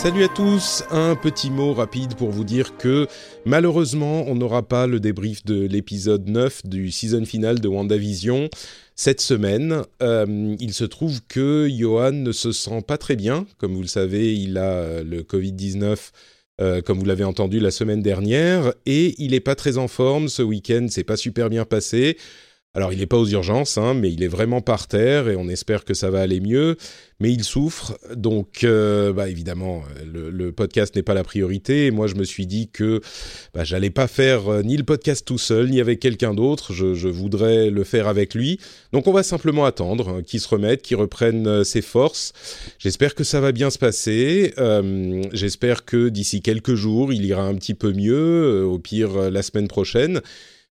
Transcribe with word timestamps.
Salut 0.00 0.22
à 0.22 0.28
tous, 0.28 0.84
un 0.92 1.16
petit 1.16 1.50
mot 1.50 1.74
rapide 1.74 2.14
pour 2.14 2.30
vous 2.30 2.44
dire 2.44 2.76
que 2.76 3.08
malheureusement 3.44 4.26
on 4.28 4.36
n'aura 4.36 4.62
pas 4.62 4.86
le 4.86 5.00
débrief 5.00 5.44
de 5.44 5.66
l'épisode 5.66 6.28
9 6.28 6.66
du 6.66 6.92
season 6.92 7.24
final 7.24 7.58
de 7.58 7.66
WandaVision 7.66 8.48
cette 8.94 9.20
semaine. 9.20 9.82
Euh, 10.00 10.54
il 10.60 10.72
se 10.72 10.84
trouve 10.84 11.20
que 11.26 11.68
Johan 11.68 12.12
ne 12.12 12.30
se 12.30 12.52
sent 12.52 12.80
pas 12.86 12.96
très 12.96 13.16
bien, 13.16 13.44
comme 13.58 13.74
vous 13.74 13.82
le 13.82 13.88
savez 13.88 14.36
il 14.36 14.56
a 14.56 15.02
le 15.02 15.24
Covid-19 15.24 16.12
euh, 16.60 16.80
comme 16.80 16.98
vous 16.98 17.04
l'avez 17.04 17.24
entendu 17.24 17.58
la 17.60 17.70
semaine 17.70 18.02
dernière, 18.02 18.72
et 18.84 19.14
il 19.18 19.30
n'est 19.30 19.40
pas 19.40 19.54
très 19.54 19.78
en 19.78 19.86
forme 19.86 20.28
ce 20.28 20.42
week-end, 20.42 20.86
c'est 20.90 21.04
pas 21.04 21.16
super 21.16 21.50
bien 21.50 21.64
passé. 21.64 22.16
Alors 22.78 22.92
il 22.92 23.00
n'est 23.00 23.06
pas 23.06 23.16
aux 23.16 23.26
urgences, 23.26 23.76
hein, 23.76 23.92
mais 23.94 24.12
il 24.12 24.22
est 24.22 24.28
vraiment 24.28 24.60
par 24.60 24.86
terre 24.86 25.28
et 25.28 25.34
on 25.34 25.48
espère 25.48 25.84
que 25.84 25.94
ça 25.94 26.10
va 26.10 26.20
aller 26.20 26.38
mieux. 26.38 26.76
Mais 27.18 27.32
il 27.32 27.42
souffre, 27.42 27.98
donc 28.14 28.62
euh, 28.62 29.12
bah, 29.12 29.28
évidemment 29.28 29.82
le, 30.06 30.30
le 30.30 30.52
podcast 30.52 30.94
n'est 30.94 31.02
pas 31.02 31.14
la 31.14 31.24
priorité. 31.24 31.90
Moi 31.90 32.06
je 32.06 32.14
me 32.14 32.22
suis 32.22 32.46
dit 32.46 32.68
que 32.72 33.00
bah, 33.52 33.64
j'allais 33.64 33.90
pas 33.90 34.06
faire 34.06 34.46
euh, 34.46 34.62
ni 34.62 34.76
le 34.76 34.84
podcast 34.84 35.26
tout 35.26 35.38
seul 35.38 35.70
ni 35.70 35.80
avec 35.80 35.98
quelqu'un 35.98 36.34
d'autre. 36.34 36.72
Je, 36.72 37.08
voudrais 37.08 37.70
le 37.70 37.82
faire 37.82 38.06
avec 38.06 38.32
lui. 38.32 38.60
Donc 38.92 39.08
on 39.08 39.12
va 39.12 39.24
simplement 39.24 39.64
attendre 39.64 40.10
hein, 40.10 40.22
qu'il 40.22 40.38
se 40.38 40.46
remette, 40.46 40.82
qu'il 40.82 40.98
reprenne 40.98 41.48
euh, 41.48 41.64
ses 41.64 41.82
forces. 41.82 42.32
J'espère 42.78 43.16
que 43.16 43.24
ça 43.24 43.40
va 43.40 43.50
bien 43.50 43.70
se 43.70 43.78
passer. 43.78 44.54
Euh, 44.58 45.24
J'espère 45.32 45.84
que 45.84 46.10
d'ici 46.10 46.42
quelques 46.42 46.76
jours 46.76 47.12
il 47.12 47.24
ira 47.24 47.42
un 47.42 47.56
petit 47.56 47.74
peu 47.74 47.92
mieux. 47.92 48.14
Euh, 48.14 48.62
au 48.62 48.78
pire 48.78 49.30
la 49.32 49.42
semaine 49.42 49.66
prochaine. 49.66 50.20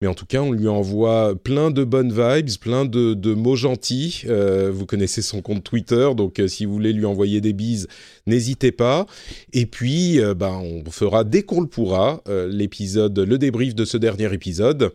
Mais 0.03 0.08
en 0.08 0.14
tout 0.14 0.27
cas, 0.27 0.42
on 0.42 0.50
lui 0.50 0.67
envoie 0.67 1.36
plein 1.36 1.70
de 1.70 1.84
bonnes 1.84 2.11
vibes, 2.11 2.50
plein 2.61 2.84
de, 2.84 3.14
de 3.14 3.34
mots 3.34 3.55
gentils. 3.55 4.25
Euh, 4.27 4.69
vous 4.75 4.84
connaissez 4.84 5.22
son 5.22 5.42
compte 5.42 5.62
Twitter, 5.62 6.11
donc 6.17 6.41
euh, 6.41 6.48
si 6.48 6.64
vous 6.64 6.72
voulez 6.72 6.92
lui 6.92 7.05
envoyer 7.05 7.41
des 7.41 7.53
bises, 7.53 7.86
n'hésitez 8.27 8.73
pas. 8.73 9.06
Et 9.53 9.64
puis, 9.64 10.20
euh, 10.20 10.34
bah, 10.34 10.58
on 10.61 10.91
fera 10.91 11.23
dès 11.23 11.45
qu'on 11.45 11.61
le 11.61 11.69
pourra 11.69 12.20
l'épisode, 12.48 13.17
le 13.17 13.39
débrief 13.39 13.77
de 13.77 13.84
ce 13.84 13.97
dernier 13.97 14.34
épisode 14.34 14.91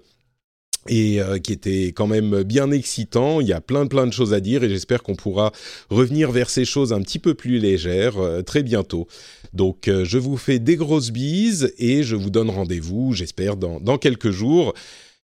et 0.87 1.21
euh, 1.21 1.37
qui 1.37 1.53
était 1.53 1.87
quand 1.87 2.07
même 2.07 2.43
bien 2.43 2.71
excitant. 2.71 3.41
Il 3.41 3.47
y 3.47 3.53
a 3.53 3.61
plein 3.61 3.87
plein 3.87 4.07
de 4.07 4.13
choses 4.13 4.33
à 4.33 4.39
dire 4.39 4.63
et 4.63 4.69
j'espère 4.69 5.03
qu'on 5.03 5.15
pourra 5.15 5.51
revenir 5.89 6.31
vers 6.31 6.49
ces 6.49 6.65
choses 6.65 6.93
un 6.93 7.01
petit 7.01 7.19
peu 7.19 7.33
plus 7.33 7.59
légères 7.59 8.17
euh, 8.17 8.41
très 8.41 8.63
bientôt. 8.63 9.07
Donc 9.53 9.87
euh, 9.87 10.05
je 10.05 10.17
vous 10.17 10.37
fais 10.37 10.59
des 10.59 10.75
grosses 10.75 11.11
bises 11.11 11.73
et 11.77 12.03
je 12.03 12.15
vous 12.15 12.29
donne 12.29 12.49
rendez-vous, 12.49 13.13
j'espère, 13.13 13.57
dans, 13.57 13.79
dans 13.79 13.97
quelques 13.97 14.31
jours. 14.31 14.73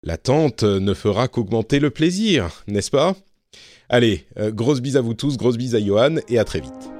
L'attente 0.02 0.62
ne 0.62 0.94
fera 0.94 1.28
qu'augmenter 1.28 1.78
le 1.78 1.90
plaisir, 1.90 2.64
n'est-ce 2.66 2.90
pas? 2.90 3.14
Allez, 3.90 4.24
grosses 4.52 4.80
bises 4.80 4.96
à 4.96 5.02
vous 5.02 5.14
tous, 5.14 5.36
grosses 5.36 5.58
bises 5.58 5.74
à 5.74 5.80
Johan 5.84 6.16
et 6.28 6.38
à 6.38 6.44
très 6.44 6.60
vite. 6.60 6.99